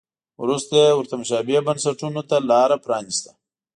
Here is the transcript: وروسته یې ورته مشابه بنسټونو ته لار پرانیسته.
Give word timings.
وروسته 0.41 0.73
یې 0.85 0.91
ورته 0.95 1.15
مشابه 1.21 1.57
بنسټونو 1.67 2.21
ته 2.29 2.37
لار 2.49 2.69
پرانیسته. 2.85 3.31